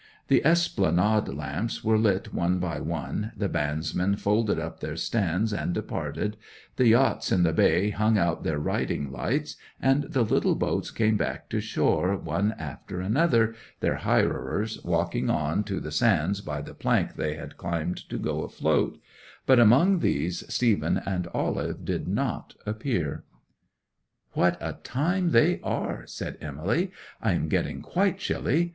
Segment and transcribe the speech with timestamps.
[0.29, 5.75] The Esplanade lamps were lit one by one, the bandsmen folded up their stands and
[5.75, 6.37] departed,
[6.77, 11.17] the yachts in the bay hung out their riding lights, and the little boats came
[11.17, 16.73] back to shore one after another, their hirers walking on to the sands by the
[16.73, 18.97] plank they had climbed to go afloat;
[19.45, 23.23] but among these Stephen and Olive did not appear.
[24.33, 26.91] '"What a time they are!" said Emily.
[27.21, 28.69] "I am getting quite chilly.